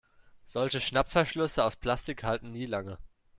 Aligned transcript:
Solche 0.45 0.81
Schnappverschlüsse 0.81 1.63
aus 1.63 1.75
Plastik 1.75 2.23
halten 2.23 2.51
nie 2.51 2.65
lange. 2.65 2.97